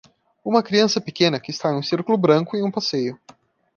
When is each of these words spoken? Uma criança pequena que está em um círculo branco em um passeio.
Uma 0.43 0.63
criança 0.63 0.99
pequena 0.99 1.39
que 1.39 1.51
está 1.51 1.71
em 1.71 1.77
um 1.77 1.83
círculo 1.83 2.17
branco 2.17 2.57
em 2.57 2.63
um 2.63 2.71
passeio. 2.71 3.19